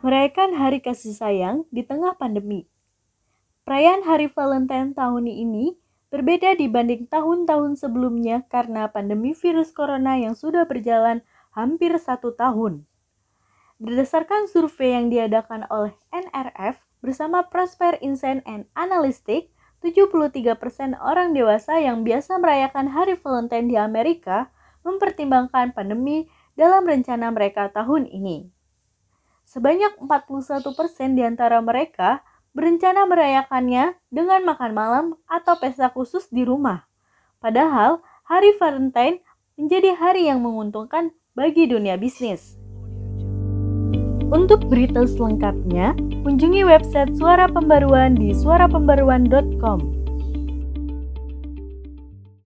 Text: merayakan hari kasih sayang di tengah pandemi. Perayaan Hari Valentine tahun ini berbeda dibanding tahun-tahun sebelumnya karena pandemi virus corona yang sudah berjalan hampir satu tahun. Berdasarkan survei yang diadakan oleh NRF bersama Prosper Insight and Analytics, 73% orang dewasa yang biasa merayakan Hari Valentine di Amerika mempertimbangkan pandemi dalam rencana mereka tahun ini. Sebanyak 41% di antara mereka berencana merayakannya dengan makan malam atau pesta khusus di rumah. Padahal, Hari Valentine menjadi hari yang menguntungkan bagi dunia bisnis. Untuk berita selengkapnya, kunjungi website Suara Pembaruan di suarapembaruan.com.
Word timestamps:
merayakan 0.00 0.56
hari 0.56 0.80
kasih 0.80 1.12
sayang 1.12 1.68
di 1.68 1.84
tengah 1.84 2.16
pandemi. 2.16 2.64
Perayaan 3.68 4.00
Hari 4.08 4.32
Valentine 4.32 4.96
tahun 4.96 5.28
ini 5.28 5.76
berbeda 6.08 6.56
dibanding 6.56 7.04
tahun-tahun 7.12 7.76
sebelumnya 7.76 8.48
karena 8.48 8.88
pandemi 8.88 9.36
virus 9.36 9.76
corona 9.76 10.16
yang 10.16 10.32
sudah 10.32 10.64
berjalan 10.64 11.20
hampir 11.52 11.92
satu 12.00 12.32
tahun. 12.32 12.88
Berdasarkan 13.76 14.48
survei 14.48 14.96
yang 14.96 15.12
diadakan 15.12 15.68
oleh 15.68 15.92
NRF 16.08 16.80
bersama 17.04 17.44
Prosper 17.44 18.00
Insight 18.00 18.40
and 18.48 18.64
Analytics, 18.72 19.52
73% 19.84 20.96
orang 20.96 21.36
dewasa 21.36 21.76
yang 21.76 22.08
biasa 22.08 22.40
merayakan 22.40 22.92
Hari 22.92 23.20
Valentine 23.20 23.68
di 23.68 23.76
Amerika 23.76 24.48
mempertimbangkan 24.80 25.76
pandemi 25.76 26.24
dalam 26.56 26.88
rencana 26.88 27.28
mereka 27.32 27.68
tahun 27.68 28.08
ini. 28.08 28.59
Sebanyak 29.50 29.98
41% 29.98 30.62
di 31.18 31.26
antara 31.26 31.58
mereka 31.58 32.22
berencana 32.54 33.02
merayakannya 33.02 33.98
dengan 34.06 34.46
makan 34.46 34.70
malam 34.70 35.06
atau 35.26 35.58
pesta 35.58 35.90
khusus 35.90 36.30
di 36.30 36.46
rumah. 36.46 36.86
Padahal, 37.42 37.98
Hari 38.30 38.54
Valentine 38.62 39.18
menjadi 39.58 39.98
hari 39.98 40.30
yang 40.30 40.38
menguntungkan 40.38 41.10
bagi 41.34 41.66
dunia 41.66 41.98
bisnis. 41.98 42.54
Untuk 44.30 44.70
berita 44.70 45.02
selengkapnya, 45.02 45.98
kunjungi 46.22 46.62
website 46.62 47.18
Suara 47.18 47.50
Pembaruan 47.50 48.14
di 48.14 48.30
suarapembaruan.com. 48.30 49.99